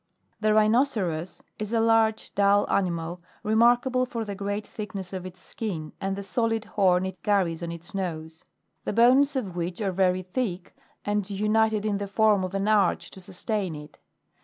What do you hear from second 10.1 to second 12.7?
thick, and united in the form of an